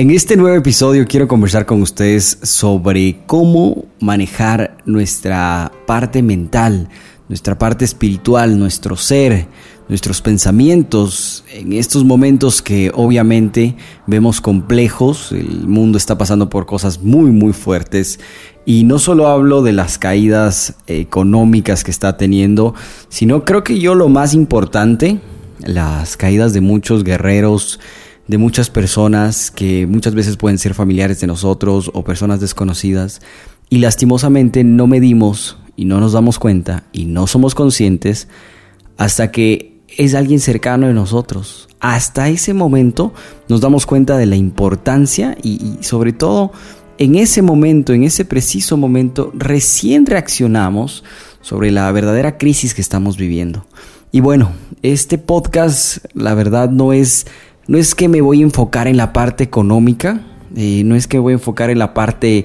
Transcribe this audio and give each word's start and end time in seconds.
En 0.00 0.10
este 0.10 0.38
nuevo 0.38 0.56
episodio 0.56 1.04
quiero 1.06 1.28
conversar 1.28 1.66
con 1.66 1.82
ustedes 1.82 2.38
sobre 2.42 3.18
cómo 3.26 3.84
manejar 4.00 4.78
nuestra 4.86 5.70
parte 5.86 6.22
mental, 6.22 6.88
nuestra 7.28 7.58
parte 7.58 7.84
espiritual, 7.84 8.58
nuestro 8.58 8.96
ser, 8.96 9.46
nuestros 9.90 10.22
pensamientos 10.22 11.44
en 11.52 11.74
estos 11.74 12.02
momentos 12.02 12.62
que 12.62 12.90
obviamente 12.94 13.76
vemos 14.06 14.40
complejos, 14.40 15.32
el 15.32 15.66
mundo 15.68 15.98
está 15.98 16.16
pasando 16.16 16.48
por 16.48 16.64
cosas 16.64 17.02
muy 17.02 17.30
muy 17.30 17.52
fuertes. 17.52 18.20
Y 18.64 18.84
no 18.84 18.98
solo 18.98 19.26
hablo 19.26 19.60
de 19.60 19.74
las 19.74 19.98
caídas 19.98 20.76
económicas 20.86 21.84
que 21.84 21.90
está 21.90 22.16
teniendo, 22.16 22.74
sino 23.10 23.44
creo 23.44 23.64
que 23.64 23.78
yo 23.78 23.94
lo 23.94 24.08
más 24.08 24.32
importante, 24.32 25.20
las 25.58 26.16
caídas 26.16 26.54
de 26.54 26.62
muchos 26.62 27.04
guerreros, 27.04 27.80
de 28.30 28.38
muchas 28.38 28.70
personas 28.70 29.50
que 29.50 29.88
muchas 29.88 30.14
veces 30.14 30.36
pueden 30.36 30.56
ser 30.56 30.74
familiares 30.74 31.20
de 31.20 31.26
nosotros 31.26 31.90
o 31.94 32.04
personas 32.04 32.38
desconocidas 32.38 33.20
y 33.68 33.78
lastimosamente 33.78 34.62
no 34.62 34.86
medimos 34.86 35.58
y 35.74 35.84
no 35.84 35.98
nos 35.98 36.12
damos 36.12 36.38
cuenta 36.38 36.84
y 36.92 37.06
no 37.06 37.26
somos 37.26 37.56
conscientes 37.56 38.28
hasta 38.96 39.32
que 39.32 39.80
es 39.98 40.14
alguien 40.14 40.38
cercano 40.38 40.86
de 40.86 40.94
nosotros. 40.94 41.68
Hasta 41.80 42.28
ese 42.28 42.54
momento 42.54 43.12
nos 43.48 43.60
damos 43.60 43.84
cuenta 43.84 44.16
de 44.16 44.26
la 44.26 44.36
importancia 44.36 45.36
y, 45.42 45.78
sobre 45.80 46.12
todo 46.12 46.52
en 46.98 47.16
ese 47.16 47.42
momento, 47.42 47.94
en 47.94 48.04
ese 48.04 48.24
preciso 48.24 48.76
momento, 48.76 49.32
recién 49.34 50.06
reaccionamos 50.06 51.02
sobre 51.40 51.72
la 51.72 51.90
verdadera 51.90 52.38
crisis 52.38 52.74
que 52.74 52.80
estamos 52.80 53.16
viviendo. 53.16 53.66
Y 54.12 54.20
bueno, 54.20 54.52
este 54.82 55.18
podcast 55.18 56.04
la 56.14 56.34
verdad 56.34 56.70
no 56.70 56.92
es 56.92 57.26
no 57.70 57.78
es 57.78 57.94
que 57.94 58.08
me 58.08 58.20
voy 58.20 58.40
a 58.40 58.42
enfocar 58.42 58.88
en 58.88 58.96
la 58.96 59.12
parte 59.12 59.44
económica, 59.44 60.22
eh, 60.56 60.82
no 60.84 60.96
es 60.96 61.06
que 61.06 61.20
voy 61.20 61.34
a 61.34 61.34
enfocar 61.34 61.70
en 61.70 61.78
la 61.78 61.94
parte 61.94 62.44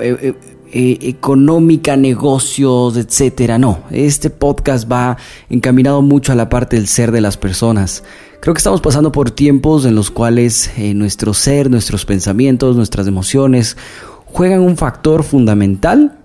eh, 0.00 0.34
eh, 0.72 0.98
económica, 1.02 1.96
negocios, 1.96 2.96
etcétera. 2.96 3.56
No, 3.56 3.84
este 3.92 4.30
podcast 4.30 4.90
va 4.90 5.16
encaminado 5.48 6.02
mucho 6.02 6.32
a 6.32 6.34
la 6.34 6.48
parte 6.48 6.74
del 6.74 6.88
ser 6.88 7.12
de 7.12 7.20
las 7.20 7.36
personas. 7.36 8.02
Creo 8.40 8.52
que 8.52 8.58
estamos 8.58 8.80
pasando 8.80 9.12
por 9.12 9.30
tiempos 9.30 9.84
en 9.84 9.94
los 9.94 10.10
cuales 10.10 10.72
nuestro 10.92 11.34
ser, 11.34 11.70
nuestros 11.70 12.04
pensamientos, 12.04 12.74
nuestras 12.74 13.06
emociones 13.06 13.76
juegan 14.24 14.62
un 14.62 14.76
factor 14.76 15.22
fundamental 15.22 16.18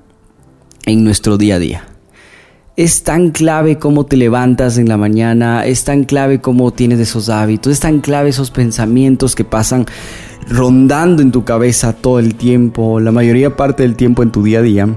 en 0.88 1.04
nuestro 1.04 1.38
día 1.38 1.58
a 1.58 1.60
día. 1.60 1.93
Es 2.76 3.04
tan 3.04 3.30
clave 3.30 3.78
cómo 3.78 4.08
te 4.08 4.18
levantas 4.18 4.80
en 4.80 4.90
la 4.90 4.98
mañana, 4.98 5.64
es 5.64 5.84
tan 5.84 6.06
clave 6.06 6.42
cómo 6.42 6.72
tienes 6.74 7.00
esos 7.00 7.30
hábitos, 7.30 7.72
es 7.72 7.80
tan 7.80 8.02
clave 8.02 8.30
esos 8.30 8.50
pensamientos 8.50 9.36
que 9.36 9.44
pasan 9.44 9.86
rondando 10.50 11.22
en 11.22 11.32
tu 11.32 11.44
cabeza 11.44 11.94
todo 11.94 12.18
el 12.18 12.34
tiempo, 12.34 13.00
la 13.00 13.12
mayoría 13.12 13.56
parte 13.56 13.84
del 13.84 13.96
tiempo 13.96 14.24
en 14.24 14.32
tu 14.32 14.42
día 14.42 14.58
a 14.58 14.62
día. 14.64 14.90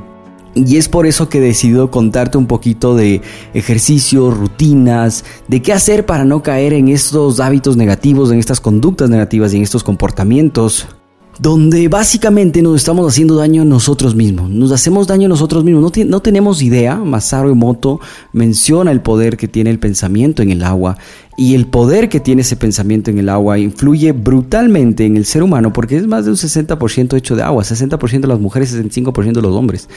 Y 0.55 0.79
es 0.79 0.89
por 0.89 1.07
eso 1.07 1.29
que 1.29 1.37
he 1.37 1.43
decidido 1.43 1.91
contarte 1.91 2.39
un 2.39 2.47
poquito 2.47 2.97
de 2.97 3.21
ejercicios, 3.53 4.35
rutinas, 4.35 5.27
de 5.47 5.61
qué 5.61 5.75
hacer 5.75 6.07
para 6.07 6.25
no 6.25 6.43
caer 6.43 6.73
en 6.73 6.89
estos 6.89 7.41
hábitos 7.41 7.77
negativos, 7.77 8.33
en 8.33 8.39
estas 8.39 8.63
conductas 8.63 9.11
negativas 9.11 9.53
y 9.53 9.59
en 9.59 9.63
estos 9.63 9.85
comportamientos 9.85 10.89
donde 11.39 11.89
básicamente 11.89 12.63
nos 12.63 12.77
estamos 12.77 13.07
haciendo 13.07 13.37
daño 13.37 13.65
nosotros 13.65 14.15
mismos. 14.15 14.51
Nos 14.51 14.73
hacemos 14.73 15.07
daño 15.07 15.29
nosotros 15.29 15.65
mismos. 15.65 15.93
No, 16.07 16.21
tenemos 16.21 16.63
idea. 16.63 16.97
Masaru 16.97 17.51
Emoto 17.51 18.01
menciona 18.33 18.91
el 18.91 19.01
poder 19.01 19.37
que 19.37 19.49
tiene 19.49 19.71
el 19.71 19.79
pensamiento 19.79 20.43
en 20.43 20.51
el 20.51 20.63
agua. 20.63 20.97
Y 21.37 21.55
el 21.55 21.67
poder 21.67 22.09
que 22.09 22.21
tiene 22.21 22.43
ese 22.43 22.57
pensamiento 22.57 23.11
en 23.11 23.19
el 23.19 23.29
agua 23.29 23.59
influye 23.59 24.13
brutalmente 24.13 25.05
en 25.05 25.17
el 25.17 25.27
ser 25.27 25.43
humano 25.43 25.73
porque 25.73 25.97
es 25.97 26.07
más 26.07 26.25
de 26.25 26.31
un 26.31 26.37
60% 26.37 27.17
hecho 27.17 27.37
de 27.37 27.43
agua. 27.43 27.63
60% 27.63 28.21
de 28.21 28.29
las 28.29 28.41
mujeres, 28.41 28.75
65% 28.75 29.33
de 29.33 29.43
los 29.43 29.55
hombres. 29.55 29.89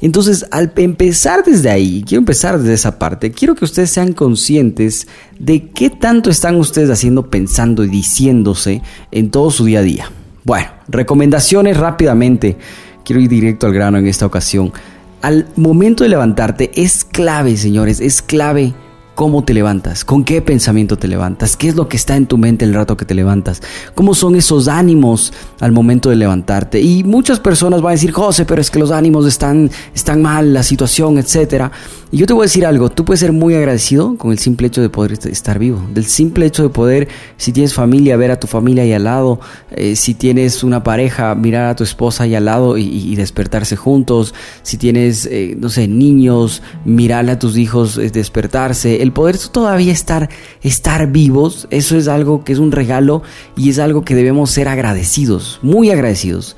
Entonces, 0.00 0.46
al 0.52 0.72
empezar 0.76 1.42
desde 1.44 1.70
ahí, 1.70 2.04
quiero 2.06 2.20
empezar 2.20 2.56
desde 2.56 2.74
esa 2.74 3.00
parte, 3.00 3.32
quiero 3.32 3.56
que 3.56 3.64
ustedes 3.64 3.90
sean 3.90 4.12
conscientes 4.12 5.08
de 5.40 5.70
qué 5.70 5.90
tanto 5.90 6.30
están 6.30 6.54
ustedes 6.54 6.88
haciendo, 6.88 7.30
pensando 7.30 7.82
y 7.82 7.88
diciéndose 7.88 8.80
en 9.10 9.32
todo 9.32 9.50
su 9.50 9.64
día 9.64 9.80
a 9.80 9.82
día. 9.82 10.12
Bueno, 10.48 10.68
recomendaciones 10.88 11.76
rápidamente. 11.76 12.56
Quiero 13.04 13.20
ir 13.20 13.28
directo 13.28 13.66
al 13.66 13.74
grano 13.74 13.98
en 13.98 14.06
esta 14.06 14.24
ocasión. 14.24 14.72
Al 15.20 15.46
momento 15.56 16.04
de 16.04 16.08
levantarte 16.08 16.70
es 16.74 17.04
clave, 17.04 17.54
señores, 17.58 18.00
es 18.00 18.22
clave 18.22 18.72
cómo 19.18 19.42
te 19.42 19.52
levantas, 19.52 20.04
con 20.04 20.22
qué 20.22 20.40
pensamiento 20.42 20.96
te 20.96 21.08
levantas, 21.08 21.56
qué 21.56 21.66
es 21.66 21.74
lo 21.74 21.88
que 21.88 21.96
está 21.96 22.14
en 22.14 22.26
tu 22.26 22.38
mente 22.38 22.64
el 22.64 22.72
rato 22.72 22.96
que 22.96 23.04
te 23.04 23.16
levantas, 23.16 23.60
cómo 23.96 24.14
son 24.14 24.36
esos 24.36 24.68
ánimos 24.68 25.32
al 25.58 25.72
momento 25.72 26.10
de 26.10 26.14
levantarte. 26.14 26.80
Y 26.80 27.02
muchas 27.02 27.40
personas 27.40 27.82
van 27.82 27.90
a 27.90 27.94
decir, 27.94 28.12
José, 28.12 28.44
pero 28.44 28.60
es 28.60 28.70
que 28.70 28.78
los 28.78 28.92
ánimos 28.92 29.26
están, 29.26 29.72
están 29.92 30.22
mal, 30.22 30.54
la 30.54 30.62
situación, 30.62 31.18
etc. 31.18 31.64
Y 32.12 32.18
yo 32.18 32.26
te 32.26 32.32
voy 32.32 32.42
a 32.42 32.44
decir 32.44 32.64
algo, 32.64 32.90
tú 32.90 33.04
puedes 33.04 33.18
ser 33.18 33.32
muy 33.32 33.56
agradecido 33.56 34.16
con 34.16 34.30
el 34.30 34.38
simple 34.38 34.68
hecho 34.68 34.82
de 34.82 34.88
poder 34.88 35.12
estar 35.12 35.58
vivo, 35.58 35.84
del 35.92 36.04
simple 36.04 36.46
hecho 36.46 36.62
de 36.62 36.68
poder, 36.68 37.08
si 37.38 37.50
tienes 37.50 37.74
familia, 37.74 38.16
ver 38.16 38.30
a 38.30 38.38
tu 38.38 38.46
familia 38.46 38.84
ahí 38.84 38.92
al 38.92 39.02
lado, 39.02 39.40
eh, 39.72 39.96
si 39.96 40.14
tienes 40.14 40.62
una 40.62 40.84
pareja, 40.84 41.34
mirar 41.34 41.66
a 41.66 41.74
tu 41.74 41.82
esposa 41.82 42.22
ahí 42.22 42.36
al 42.36 42.44
lado 42.44 42.78
y, 42.78 43.16
despertarse 43.16 43.74
juntos, 43.74 44.32
si 44.62 44.76
tienes, 44.76 45.26
eh, 45.26 45.56
no 45.58 45.70
sé, 45.70 45.88
niños, 45.88 46.62
mirarle 46.84 47.32
a 47.32 47.38
tus 47.40 47.58
hijos, 47.58 47.98
eh, 47.98 48.10
despertarse, 48.10 49.02
poder 49.12 49.38
todavía 49.38 49.92
estar, 49.92 50.28
estar 50.62 51.10
vivos, 51.10 51.68
eso 51.70 51.96
es 51.96 52.08
algo 52.08 52.44
que 52.44 52.52
es 52.52 52.58
un 52.58 52.72
regalo 52.72 53.22
y 53.56 53.70
es 53.70 53.78
algo 53.78 54.04
que 54.04 54.14
debemos 54.14 54.50
ser 54.50 54.68
agradecidos, 54.68 55.58
muy 55.62 55.90
agradecidos. 55.90 56.56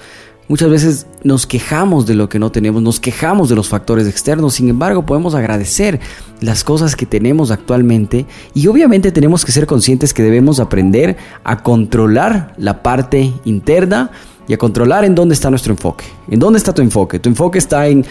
Muchas 0.51 0.69
veces 0.69 1.07
nos 1.23 1.47
quejamos 1.47 2.07
de 2.07 2.17
lo 2.17 2.29
que 2.29 2.41
no 2.41 2.51
tenemos, 2.51 2.83
nos 2.83 2.99
quejamos 2.99 3.49
de 3.49 3.55
los 3.55 3.69
factores 3.69 4.09
externos, 4.09 4.55
sin 4.55 4.69
embargo 4.69 5.07
podemos 5.07 5.37
agradecer 5.37 6.01
las 6.41 6.65
cosas 6.65 6.97
que 6.97 7.07
tenemos 7.07 7.53
actualmente 7.53 8.27
y 8.53 8.67
obviamente 8.67 9.13
tenemos 9.13 9.45
que 9.45 9.53
ser 9.53 9.67
conscientes 9.67 10.13
que 10.13 10.25
debemos 10.25 10.59
aprender 10.59 11.17
a 11.45 11.63
controlar 11.63 12.53
la 12.57 12.83
parte 12.83 13.33
interna 13.45 14.11
y 14.49 14.53
a 14.53 14.59
controlar 14.59 15.05
en 15.05 15.15
dónde 15.15 15.35
está 15.35 15.51
nuestro 15.51 15.73
enfoque. 15.73 16.07
¿En 16.29 16.41
dónde 16.41 16.59
está 16.59 16.75
tu 16.75 16.83
enfoque? 16.83 17.21
Tu 17.21 17.29
enfoque 17.29 17.59
está 17.59 17.87
en 17.87 18.05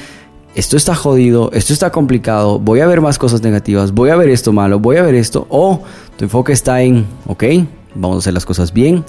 esto 0.55 0.77
está 0.77 0.95
jodido, 0.95 1.51
esto 1.53 1.73
está 1.73 1.91
complicado, 1.91 2.59
voy 2.59 2.79
a 2.79 2.87
ver 2.87 3.01
más 3.01 3.17
cosas 3.17 3.41
negativas, 3.41 3.93
voy 3.93 4.09
a 4.09 4.15
ver 4.15 4.29
esto 4.29 4.51
malo, 4.51 4.79
voy 4.79 4.97
a 4.97 5.03
ver 5.03 5.15
esto, 5.15 5.45
o 5.49 5.81
tu 6.17 6.25
enfoque 6.25 6.51
está 6.51 6.81
en, 6.81 7.05
ok, 7.27 7.43
vamos 7.95 8.17
a 8.17 8.19
hacer 8.19 8.33
las 8.33 8.45
cosas 8.45 8.73
bien, 8.73 9.03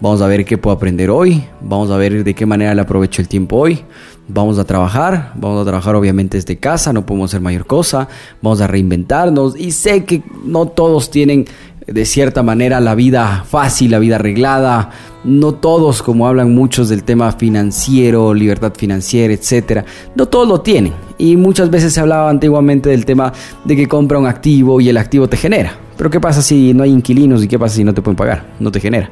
vamos 0.00 0.22
a 0.22 0.26
ver 0.26 0.44
qué 0.44 0.56
puedo 0.56 0.74
aprender 0.74 1.10
hoy, 1.10 1.44
vamos 1.60 1.90
a 1.90 1.96
ver 1.96 2.24
de 2.24 2.34
qué 2.34 2.46
manera 2.46 2.74
le 2.74 2.80
aprovecho 2.80 3.20
el 3.20 3.28
tiempo 3.28 3.56
hoy, 3.56 3.84
vamos 4.28 4.58
a 4.58 4.64
trabajar, 4.64 5.32
vamos 5.34 5.62
a 5.62 5.64
trabajar 5.64 5.96
obviamente 5.96 6.36
desde 6.36 6.56
casa, 6.56 6.92
no 6.92 7.04
podemos 7.04 7.30
hacer 7.30 7.40
mayor 7.40 7.66
cosa, 7.66 8.08
vamos 8.42 8.60
a 8.60 8.66
reinventarnos 8.66 9.58
y 9.58 9.72
sé 9.72 10.04
que 10.04 10.22
no 10.44 10.66
todos 10.66 11.10
tienen 11.10 11.46
de 11.88 12.04
cierta 12.04 12.42
manera 12.42 12.80
la 12.80 12.94
vida 12.94 13.44
fácil, 13.48 13.90
la 13.90 13.98
vida 13.98 14.16
arreglada. 14.16 14.90
No 15.24 15.54
todos, 15.54 16.02
como 16.02 16.28
hablan 16.28 16.54
muchos 16.54 16.88
del 16.88 17.02
tema 17.02 17.32
financiero, 17.32 18.32
libertad 18.34 18.72
financiera, 18.76 19.34
etcétera, 19.34 19.84
no 20.14 20.26
todos 20.26 20.46
lo 20.46 20.60
tienen. 20.60 20.92
Y 21.16 21.36
muchas 21.36 21.70
veces 21.70 21.92
se 21.92 22.00
hablaba 22.00 22.30
antiguamente 22.30 22.90
del 22.90 23.04
tema 23.04 23.32
de 23.64 23.74
que 23.74 23.88
compra 23.88 24.18
un 24.18 24.26
activo 24.26 24.80
y 24.80 24.88
el 24.88 24.96
activo 24.96 25.28
te 25.28 25.36
genera. 25.36 25.76
Pero 25.96 26.10
¿qué 26.10 26.20
pasa 26.20 26.40
si 26.40 26.72
no 26.72 26.84
hay 26.84 26.92
inquilinos 26.92 27.42
y 27.42 27.48
qué 27.48 27.58
pasa 27.58 27.76
si 27.76 27.84
no 27.84 27.92
te 27.92 28.02
pueden 28.02 28.16
pagar? 28.16 28.46
No 28.60 28.70
te 28.70 28.80
genera. 28.80 29.10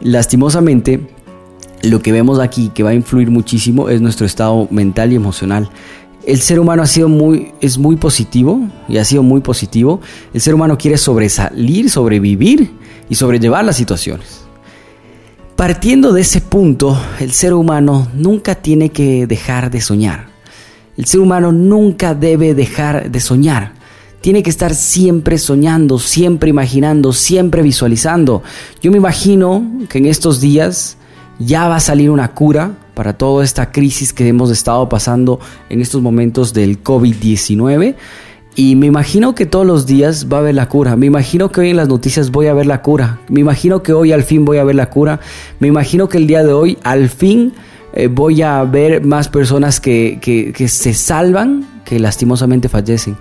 Lastimosamente, 0.00 1.00
lo 1.84 2.00
que 2.00 2.12
vemos 2.12 2.38
aquí 2.40 2.70
que 2.74 2.82
va 2.82 2.90
a 2.90 2.94
influir 2.94 3.30
muchísimo 3.30 3.88
es 3.88 4.00
nuestro 4.00 4.26
estado 4.26 4.68
mental 4.70 5.12
y 5.12 5.16
emocional 5.16 5.70
el 6.26 6.40
ser 6.40 6.58
humano 6.58 6.82
ha 6.82 6.86
sido 6.86 7.08
muy, 7.08 7.52
es 7.60 7.78
muy 7.78 7.96
positivo 7.96 8.60
y 8.88 8.98
ha 8.98 9.04
sido 9.04 9.22
muy 9.22 9.40
positivo. 9.40 10.00
El 10.32 10.40
ser 10.40 10.54
humano 10.54 10.78
quiere 10.78 10.96
sobresalir, 10.96 11.90
sobrevivir 11.90 12.70
y 13.08 13.14
sobrellevar 13.14 13.64
las 13.64 13.76
situaciones. 13.76 14.42
Partiendo 15.56 16.12
de 16.12 16.22
ese 16.22 16.40
punto, 16.40 16.98
el 17.20 17.32
ser 17.32 17.54
humano 17.54 18.08
nunca 18.14 18.54
tiene 18.56 18.90
que 18.90 19.26
dejar 19.26 19.70
de 19.70 19.80
soñar. 19.80 20.28
El 20.96 21.04
ser 21.06 21.20
humano 21.20 21.52
nunca 21.52 22.14
debe 22.14 22.54
dejar 22.54 23.10
de 23.10 23.20
soñar. 23.20 23.72
Tiene 24.20 24.42
que 24.42 24.50
estar 24.50 24.74
siempre 24.74 25.36
soñando, 25.36 25.98
siempre 25.98 26.50
imaginando, 26.50 27.12
siempre 27.12 27.62
visualizando. 27.62 28.42
Yo 28.80 28.90
me 28.90 28.96
imagino 28.96 29.62
que 29.88 29.98
en 29.98 30.06
estos 30.06 30.40
días 30.40 30.96
ya 31.38 31.68
va 31.68 31.76
a 31.76 31.80
salir 31.80 32.10
una 32.10 32.28
cura 32.32 32.72
para 32.94 33.12
toda 33.16 33.44
esta 33.44 33.72
crisis 33.72 34.12
que 34.12 34.26
hemos 34.28 34.50
estado 34.50 34.88
pasando 34.88 35.40
en 35.68 35.80
estos 35.80 36.00
momentos 36.02 36.54
del 36.54 36.82
COVID-19. 36.82 37.94
Y 38.56 38.76
me 38.76 38.86
imagino 38.86 39.34
que 39.34 39.46
todos 39.46 39.66
los 39.66 39.84
días 39.84 40.28
va 40.32 40.36
a 40.36 40.40
haber 40.40 40.54
la 40.54 40.68
cura. 40.68 40.94
Me 40.94 41.06
imagino 41.06 41.50
que 41.50 41.60
hoy 41.60 41.70
en 41.70 41.76
las 41.76 41.88
noticias 41.88 42.30
voy 42.30 42.46
a 42.46 42.54
ver 42.54 42.66
la 42.66 42.82
cura. 42.82 43.18
Me 43.28 43.40
imagino 43.40 43.82
que 43.82 43.92
hoy 43.92 44.12
al 44.12 44.22
fin 44.22 44.44
voy 44.44 44.58
a 44.58 44.64
ver 44.64 44.76
la 44.76 44.90
cura. 44.90 45.18
Me 45.58 45.66
imagino 45.66 46.08
que 46.08 46.18
el 46.18 46.28
día 46.28 46.44
de 46.44 46.52
hoy 46.52 46.78
al 46.84 47.08
fin 47.08 47.52
eh, 47.94 48.06
voy 48.06 48.42
a 48.42 48.62
ver 48.62 49.04
más 49.04 49.28
personas 49.28 49.80
que, 49.80 50.20
que 50.22 50.68
se 50.68 50.94
salvan 50.94 51.66
que 51.84 51.98
lastimosamente 51.98 52.68
fallecen 52.68 53.16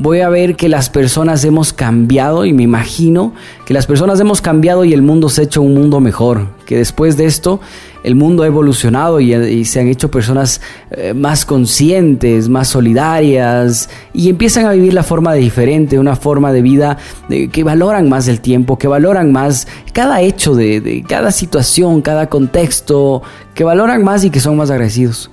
voy 0.00 0.20
a 0.20 0.30
ver 0.30 0.56
que 0.56 0.70
las 0.70 0.88
personas 0.88 1.44
hemos 1.44 1.74
cambiado 1.74 2.46
y 2.46 2.54
me 2.54 2.62
imagino 2.62 3.34
que 3.66 3.74
las 3.74 3.86
personas 3.86 4.18
hemos 4.18 4.40
cambiado 4.40 4.86
y 4.86 4.94
el 4.94 5.02
mundo 5.02 5.28
se 5.28 5.42
ha 5.42 5.44
hecho 5.44 5.60
un 5.60 5.74
mundo 5.74 6.00
mejor, 6.00 6.46
que 6.64 6.78
después 6.78 7.18
de 7.18 7.26
esto 7.26 7.60
el 8.02 8.14
mundo 8.14 8.42
ha 8.42 8.46
evolucionado 8.46 9.20
y, 9.20 9.64
se 9.66 9.78
han 9.78 9.88
hecho 9.88 10.10
personas 10.10 10.62
eh, 10.90 11.12
más 11.12 11.44
conscientes, 11.44 12.48
más 12.48 12.68
solidarias 12.68 13.90
y 14.14 14.30
empiezan 14.30 14.64
a 14.64 14.72
vivir 14.72 14.94
la 14.94 15.02
forma 15.02 15.34
de 15.34 15.40
diferente, 15.40 15.98
una 15.98 16.16
forma 16.16 16.50
de 16.50 16.62
vida 16.62 16.96
que 17.28 17.62
valoran 17.62 18.08
más 18.08 18.26
el 18.26 18.40
tiempo, 18.40 18.78
que 18.78 18.88
valoran 18.88 19.32
más 19.32 19.68
cada 19.92 20.22
hecho 20.22 20.54
de 20.54 21.04
cada 21.06 21.30
situación, 21.30 22.00
cada 22.00 22.30
contexto, 22.30 23.22
que 23.52 23.64
valoran 23.64 24.02
más 24.02 24.24
y 24.24 24.30
que 24.30 24.40
son 24.40 24.56
más 24.56 24.70
agradecidos 24.70 25.30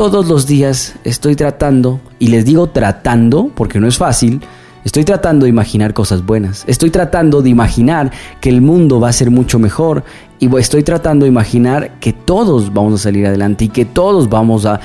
todos 0.00 0.28
los 0.28 0.46
días 0.46 0.94
estoy 1.04 1.36
tratando, 1.36 2.00
y 2.18 2.28
les 2.28 2.46
digo 2.46 2.68
tratando 2.68 3.50
porque 3.54 3.78
no 3.78 3.86
es 3.86 3.98
fácil, 3.98 4.40
estoy 4.82 5.04
tratando 5.04 5.44
de 5.44 5.50
imaginar 5.50 5.92
cosas 5.92 6.24
buenas, 6.24 6.64
estoy 6.66 6.88
tratando 6.88 7.42
de 7.42 7.50
imaginar 7.50 8.10
que 8.40 8.48
el 8.48 8.62
mundo 8.62 8.98
va 8.98 9.10
a 9.10 9.12
ser 9.12 9.30
mucho 9.30 9.58
mejor 9.58 10.02
y 10.38 10.56
estoy 10.56 10.84
tratando 10.84 11.26
de 11.26 11.28
imaginar 11.28 11.98
que 12.00 12.14
todos 12.14 12.72
vamos 12.72 12.94
a 12.94 13.02
salir 13.02 13.26
adelante 13.26 13.66
y 13.66 13.68
que 13.68 13.84
todos 13.84 14.30
vamos 14.30 14.64
a, 14.64 14.80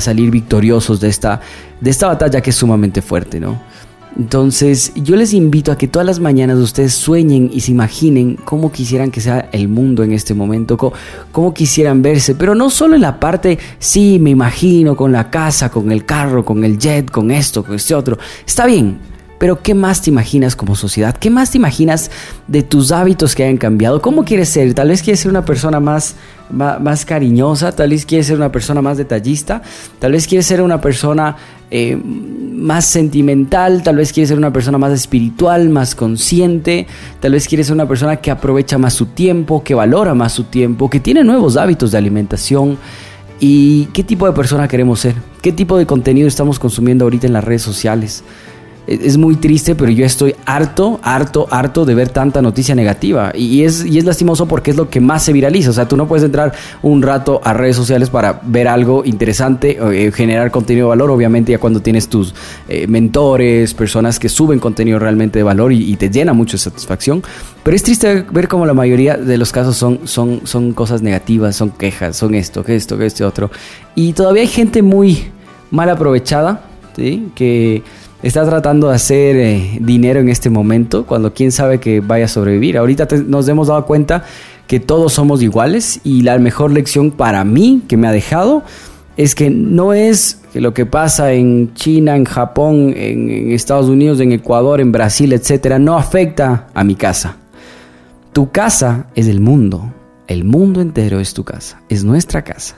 salir 0.00 0.30
victoriosos 0.30 0.98
de 0.98 1.10
esta, 1.10 1.42
de 1.82 1.90
esta 1.90 2.06
batalla 2.06 2.40
que 2.40 2.48
es 2.48 2.56
sumamente 2.56 3.02
fuerte, 3.02 3.38
¿no? 3.38 3.60
Entonces, 4.18 4.92
yo 4.94 5.16
les 5.16 5.32
invito 5.32 5.72
a 5.72 5.78
que 5.78 5.88
todas 5.88 6.04
las 6.04 6.20
mañanas 6.20 6.58
ustedes 6.58 6.92
sueñen 6.92 7.50
y 7.52 7.60
se 7.60 7.70
imaginen 7.70 8.36
cómo 8.44 8.70
quisieran 8.70 9.10
que 9.10 9.20
sea 9.22 9.48
el 9.52 9.68
mundo 9.68 10.02
en 10.02 10.12
este 10.12 10.34
momento, 10.34 10.76
cómo, 10.76 11.54
quisieran 11.54 12.02
verse, 12.02 12.34
pero 12.34 12.54
no 12.54 12.68
solo 12.68 12.94
en 12.94 13.00
la 13.00 13.18
parte, 13.18 13.58
sí, 13.78 14.18
me 14.18 14.30
imagino 14.30 14.96
con 14.96 15.12
la 15.12 15.30
casa, 15.30 15.70
con 15.70 15.90
el 15.90 16.04
carro, 16.04 16.44
con 16.44 16.62
el 16.64 16.78
jet, 16.78 17.10
con 17.10 17.30
esto, 17.30 17.64
con 17.64 17.74
este 17.74 17.94
otro. 17.94 18.18
Está 18.46 18.66
bien, 18.66 18.98
pero 19.42 19.60
¿qué 19.60 19.74
más 19.74 20.02
te 20.02 20.08
imaginas 20.08 20.54
como 20.54 20.76
sociedad? 20.76 21.16
¿Qué 21.16 21.28
más 21.28 21.50
te 21.50 21.58
imaginas 21.58 22.12
de 22.46 22.62
tus 22.62 22.92
hábitos 22.92 23.34
que 23.34 23.42
hayan 23.42 23.56
cambiado? 23.56 24.00
¿Cómo 24.00 24.24
quieres 24.24 24.50
ser? 24.50 24.72
Tal 24.72 24.86
vez 24.86 25.02
quieres 25.02 25.18
ser 25.18 25.32
una 25.32 25.44
persona 25.44 25.80
más, 25.80 26.14
más, 26.48 27.04
cariñosa, 27.04 27.72
tal 27.72 27.90
vez 27.90 28.06
quieres 28.06 28.28
ser 28.28 28.36
una 28.36 28.52
persona 28.52 28.80
más 28.82 28.98
detallista, 28.98 29.60
tal 29.98 30.12
vez 30.12 30.28
quieres 30.28 30.46
ser 30.46 30.62
una 30.62 30.80
persona 30.80 31.36
eh, 31.72 31.96
más 31.96 32.84
sentimental, 32.84 33.82
tal 33.82 33.96
vez 33.96 34.12
quieres 34.12 34.28
ser 34.28 34.38
una 34.38 34.52
persona 34.52 34.78
más 34.78 34.92
espiritual, 34.92 35.70
más 35.70 35.96
consciente, 35.96 36.86
tal 37.18 37.32
vez 37.32 37.48
quieres 37.48 37.66
ser 37.66 37.74
una 37.74 37.88
persona 37.88 38.18
que 38.18 38.30
aprovecha 38.30 38.78
más 38.78 38.94
su 38.94 39.06
tiempo, 39.06 39.64
que 39.64 39.74
valora 39.74 40.14
más 40.14 40.30
su 40.30 40.44
tiempo, 40.44 40.88
que 40.88 41.00
tiene 41.00 41.24
nuevos 41.24 41.56
hábitos 41.56 41.90
de 41.90 41.98
alimentación. 41.98 42.78
¿Y 43.40 43.86
qué 43.86 44.04
tipo 44.04 44.24
de 44.26 44.34
persona 44.34 44.68
queremos 44.68 45.00
ser? 45.00 45.16
¿Qué 45.40 45.50
tipo 45.50 45.76
de 45.76 45.84
contenido 45.84 46.28
estamos 46.28 46.60
consumiendo 46.60 47.06
ahorita 47.06 47.26
en 47.26 47.32
las 47.32 47.42
redes 47.42 47.62
sociales? 47.62 48.22
Es 48.86 49.16
muy 49.16 49.36
triste, 49.36 49.74
pero 49.74 49.90
yo 49.90 50.04
estoy 50.04 50.34
harto, 50.44 50.98
harto, 51.02 51.46
harto 51.50 51.84
de 51.84 51.94
ver 51.94 52.08
tanta 52.08 52.42
noticia 52.42 52.74
negativa. 52.74 53.32
Y 53.34 53.62
es, 53.62 53.84
y 53.84 53.98
es 53.98 54.04
lastimoso 54.04 54.46
porque 54.46 54.72
es 54.72 54.76
lo 54.76 54.90
que 54.90 55.00
más 55.00 55.24
se 55.24 55.32
viraliza. 55.32 55.70
O 55.70 55.72
sea, 55.72 55.86
tú 55.86 55.96
no 55.96 56.08
puedes 56.08 56.24
entrar 56.24 56.52
un 56.82 57.02
rato 57.02 57.40
a 57.44 57.52
redes 57.52 57.76
sociales 57.76 58.10
para 58.10 58.40
ver 58.42 58.66
algo 58.66 59.04
interesante, 59.04 59.78
eh, 59.80 60.10
generar 60.10 60.50
contenido 60.50 60.86
de 60.86 60.90
valor, 60.90 61.10
obviamente 61.10 61.52
ya 61.52 61.58
cuando 61.58 61.80
tienes 61.80 62.08
tus 62.08 62.34
eh, 62.68 62.86
mentores, 62.88 63.72
personas 63.74 64.18
que 64.18 64.28
suben 64.28 64.58
contenido 64.58 64.98
realmente 64.98 65.38
de 65.38 65.42
valor 65.44 65.72
y, 65.72 65.92
te 65.92 66.10
llena 66.10 66.32
mucho 66.32 66.56
de 66.56 66.58
satisfacción. 66.58 67.22
Pero 67.62 67.76
es 67.76 67.82
triste 67.82 68.24
ver 68.32 68.48
como 68.48 68.66
la 68.66 68.74
mayoría 68.74 69.16
de 69.16 69.38
los 69.38 69.52
casos 69.52 69.76
son, 69.76 70.00
son, 70.04 70.40
son 70.44 70.72
cosas 70.72 71.02
negativas, 71.02 71.54
son 71.54 71.70
quejas, 71.70 72.16
son 72.16 72.34
esto, 72.34 72.64
que 72.64 72.74
esto, 72.74 72.98
que 72.98 73.06
este 73.06 73.24
otro. 73.24 73.50
Y 73.94 74.14
todavía 74.14 74.42
hay 74.42 74.48
gente 74.48 74.82
muy 74.82 75.26
mal 75.70 75.88
aprovechada, 75.90 76.64
¿sí? 76.96 77.28
Que 77.34 77.82
está 78.22 78.44
tratando 78.46 78.88
de 78.88 78.94
hacer 78.94 79.36
eh, 79.36 79.78
dinero 79.80 80.20
en 80.20 80.28
este 80.28 80.48
momento, 80.48 81.06
cuando 81.06 81.34
quién 81.34 81.52
sabe 81.52 81.80
que 81.80 82.00
vaya 82.00 82.26
a 82.26 82.28
sobrevivir. 82.28 82.78
Ahorita 82.78 83.08
nos 83.26 83.48
hemos 83.48 83.68
dado 83.68 83.84
cuenta 83.84 84.24
que 84.66 84.80
todos 84.80 85.12
somos 85.12 85.42
iguales 85.42 86.00
y 86.04 86.22
la 86.22 86.38
mejor 86.38 86.70
lección 86.70 87.10
para 87.10 87.44
mí 87.44 87.82
que 87.88 87.96
me 87.96 88.06
ha 88.06 88.12
dejado 88.12 88.62
es 89.16 89.34
que 89.34 89.50
no 89.50 89.92
es 89.92 90.40
lo 90.54 90.72
que 90.72 90.86
pasa 90.86 91.32
en 91.32 91.74
China, 91.74 92.16
en 92.16 92.24
Japón, 92.24 92.94
en, 92.96 93.52
Estados 93.52 93.88
Unidos, 93.88 94.20
en 94.20 94.32
Ecuador, 94.32 94.80
en 94.80 94.92
Brasil, 94.92 95.32
etcétera, 95.32 95.78
no 95.78 95.98
afecta 95.98 96.68
a 96.74 96.84
mi 96.84 96.94
casa. 96.94 97.36
Tu 98.32 98.50
casa 98.50 99.08
es 99.14 99.28
el 99.28 99.40
mundo. 99.40 99.92
El 100.28 100.44
mundo 100.44 100.80
entero 100.80 101.20
es 101.20 101.34
tu 101.34 101.44
casa, 101.44 101.82
es 101.88 102.04
nuestra 102.04 102.42
casa. 102.42 102.76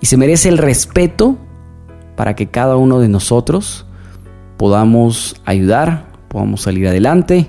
Y 0.00 0.06
se 0.06 0.16
merece 0.16 0.48
el 0.48 0.58
respeto 0.58 1.36
para 2.14 2.36
que 2.36 2.46
cada 2.46 2.76
uno 2.76 3.00
de 3.00 3.08
nosotros 3.08 3.87
podamos 4.58 5.36
ayudar, 5.46 6.04
podamos 6.28 6.60
salir 6.60 6.86
adelante, 6.86 7.48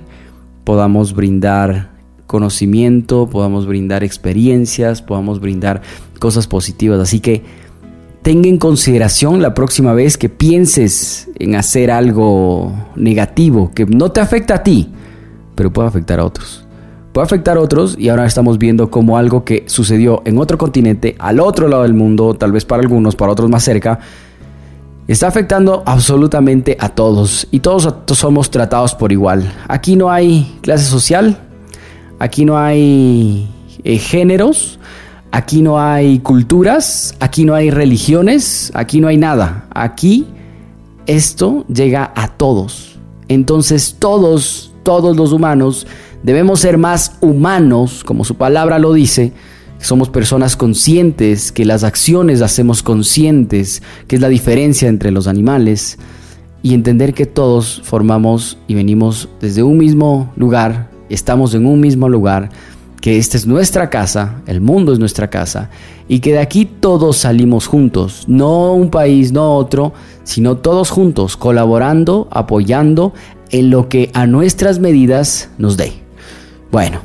podamos 0.64 1.14
brindar 1.14 1.90
conocimiento, 2.26 3.28
podamos 3.28 3.66
brindar 3.66 4.04
experiencias, 4.04 5.02
podamos 5.02 5.40
brindar 5.40 5.82
cosas 6.20 6.46
positivas. 6.46 7.00
Así 7.00 7.20
que 7.20 7.42
tenga 8.22 8.48
en 8.48 8.58
consideración 8.58 9.42
la 9.42 9.52
próxima 9.52 9.92
vez 9.92 10.16
que 10.16 10.28
pienses 10.28 11.28
en 11.38 11.56
hacer 11.56 11.90
algo 11.90 12.72
negativo 12.94 13.72
que 13.74 13.84
no 13.84 14.12
te 14.12 14.20
afecta 14.20 14.54
a 14.54 14.62
ti, 14.62 14.88
pero 15.56 15.72
puede 15.72 15.88
afectar 15.88 16.20
a 16.20 16.24
otros. 16.24 16.64
Puede 17.12 17.24
afectar 17.24 17.56
a 17.56 17.60
otros 17.60 17.96
y 17.98 18.08
ahora 18.08 18.24
estamos 18.24 18.58
viendo 18.58 18.88
como 18.88 19.18
algo 19.18 19.44
que 19.44 19.64
sucedió 19.66 20.22
en 20.24 20.38
otro 20.38 20.56
continente, 20.56 21.16
al 21.18 21.40
otro 21.40 21.66
lado 21.66 21.82
del 21.82 21.94
mundo, 21.94 22.34
tal 22.34 22.52
vez 22.52 22.64
para 22.64 22.82
algunos, 22.82 23.16
para 23.16 23.32
otros 23.32 23.50
más 23.50 23.64
cerca, 23.64 23.98
Está 25.10 25.26
afectando 25.26 25.82
absolutamente 25.86 26.76
a 26.78 26.90
todos 26.90 27.48
y 27.50 27.58
todos 27.58 27.92
somos 28.16 28.48
tratados 28.48 28.94
por 28.94 29.10
igual. 29.10 29.52
Aquí 29.66 29.96
no 29.96 30.08
hay 30.08 30.56
clase 30.62 30.84
social, 30.84 31.36
aquí 32.20 32.44
no 32.44 32.56
hay 32.56 33.50
eh, 33.82 33.98
géneros, 33.98 34.78
aquí 35.32 35.62
no 35.62 35.80
hay 35.80 36.20
culturas, 36.20 37.16
aquí 37.18 37.44
no 37.44 37.56
hay 37.56 37.72
religiones, 37.72 38.70
aquí 38.72 39.00
no 39.00 39.08
hay 39.08 39.16
nada. 39.16 39.66
Aquí 39.74 40.28
esto 41.06 41.64
llega 41.66 42.12
a 42.14 42.28
todos. 42.28 42.96
Entonces 43.26 43.96
todos, 43.98 44.72
todos 44.84 45.16
los 45.16 45.32
humanos 45.32 45.88
debemos 46.22 46.60
ser 46.60 46.78
más 46.78 47.16
humanos, 47.20 48.04
como 48.04 48.24
su 48.24 48.36
palabra 48.36 48.78
lo 48.78 48.92
dice, 48.92 49.32
somos 49.80 50.10
personas 50.10 50.56
conscientes, 50.56 51.52
que 51.52 51.64
las 51.64 51.84
acciones 51.84 52.42
hacemos 52.42 52.82
conscientes, 52.82 53.82
que 54.06 54.16
es 54.16 54.22
la 54.22 54.28
diferencia 54.28 54.88
entre 54.88 55.10
los 55.10 55.26
animales, 55.26 55.98
y 56.62 56.74
entender 56.74 57.14
que 57.14 57.26
todos 57.26 57.80
formamos 57.84 58.58
y 58.68 58.74
venimos 58.74 59.28
desde 59.40 59.62
un 59.62 59.78
mismo 59.78 60.32
lugar, 60.36 60.90
estamos 61.08 61.54
en 61.54 61.66
un 61.66 61.80
mismo 61.80 62.08
lugar, 62.08 62.50
que 63.00 63.16
esta 63.16 63.38
es 63.38 63.46
nuestra 63.46 63.88
casa, 63.88 64.42
el 64.46 64.60
mundo 64.60 64.92
es 64.92 64.98
nuestra 64.98 65.30
casa, 65.30 65.70
y 66.06 66.20
que 66.20 66.32
de 66.32 66.40
aquí 66.40 66.66
todos 66.66 67.16
salimos 67.16 67.66
juntos, 67.66 68.24
no 68.28 68.74
un 68.74 68.90
país, 68.90 69.32
no 69.32 69.56
otro, 69.56 69.94
sino 70.24 70.58
todos 70.58 70.90
juntos, 70.90 71.36
colaborando, 71.36 72.28
apoyando 72.30 73.14
en 73.50 73.70
lo 73.70 73.88
que 73.88 74.10
a 74.12 74.26
nuestras 74.26 74.78
medidas 74.78 75.48
nos 75.56 75.78
dé. 75.78 75.92
Bueno, 76.70 77.00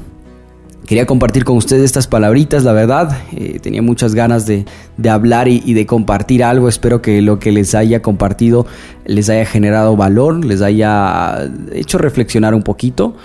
Quería 0.87 1.05
compartir 1.05 1.43
con 1.45 1.57
ustedes 1.57 1.83
estas 1.83 2.07
palabritas, 2.07 2.63
la 2.63 2.71
verdad. 2.71 3.17
Eh, 3.31 3.59
tenía 3.59 3.81
muchas 3.81 4.13
ganas 4.13 4.45
de, 4.45 4.65
hablar 5.09 5.47
y, 5.47 5.73
de 5.73 5.85
compartir 5.85 6.43
algo. 6.43 6.69
Espero 6.69 7.01
que 7.01 7.21
lo 7.21 7.39
que 7.39 7.51
les 7.51 7.73
haya 7.73 8.01
compartido 8.01 8.67
les 9.05 9.29
haya 9.29 9.45
generado 9.45 9.95
valor, 9.95 10.43
les 10.45 10.61
haya 10.61 11.49
hecho 11.71 11.97
reflexionar 11.97 12.53
un 12.53 12.61
poquito. 12.61 13.15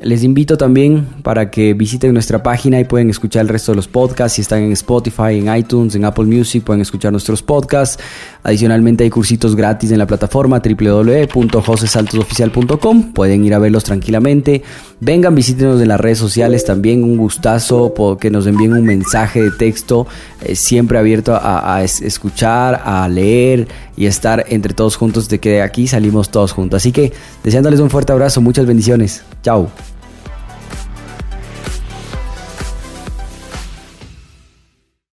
Les 0.00 0.22
invito 0.22 0.56
también 0.56 1.08
para 1.24 1.50
que 1.50 1.74
visiten 1.74 2.12
nuestra 2.12 2.40
página 2.40 2.78
y 2.78 2.84
pueden 2.84 3.10
escuchar 3.10 3.42
el 3.42 3.48
resto 3.48 3.72
de 3.72 3.76
los 3.76 3.88
podcasts. 3.88 4.36
Si 4.36 4.42
están 4.42 4.62
en 4.62 4.70
Spotify, 4.70 5.38
en 5.38 5.52
iTunes, 5.52 5.96
en 5.96 6.04
Apple 6.04 6.26
Music, 6.26 6.62
pueden 6.62 6.82
escuchar 6.82 7.10
nuestros 7.10 7.42
podcasts. 7.42 8.00
Adicionalmente 8.44 9.02
hay 9.02 9.10
cursitos 9.10 9.56
gratis 9.56 9.90
en 9.90 9.98
la 9.98 10.06
plataforma 10.06 10.62
www.josesaltosoficial.com. 10.64 13.12
Pueden 13.12 13.44
ir 13.44 13.54
a 13.54 13.58
verlos 13.58 13.82
tranquilamente. 13.82 14.62
Vengan, 15.00 15.34
visítenos 15.34 15.82
en 15.82 15.88
las 15.88 16.00
redes 16.00 16.18
sociales 16.18 16.64
también. 16.64 17.02
Un 17.02 17.16
gustazo 17.16 17.92
que 18.20 18.30
nos 18.30 18.46
envíen 18.46 18.74
un 18.74 18.84
mensaje 18.84 19.42
de 19.42 19.50
texto. 19.50 20.06
Eh, 20.44 20.54
siempre 20.54 20.98
abierto 20.98 21.36
a, 21.42 21.82
escuchar, 21.82 22.82
a 22.84 23.08
leer 23.08 23.66
y 23.96 24.06
estar 24.06 24.44
entre 24.48 24.74
todos 24.74 24.94
juntos 24.94 25.28
de 25.28 25.40
que 25.40 25.50
de 25.50 25.62
aquí 25.62 25.88
salimos 25.88 26.30
todos 26.30 26.52
juntos. 26.52 26.76
Así 26.76 26.92
que 26.92 27.12
deseándoles 27.42 27.80
un 27.80 27.90
fuerte 27.90 28.12
abrazo. 28.12 28.40
Muchas 28.40 28.64
bendiciones. 28.64 29.24
Chao. 29.42 29.68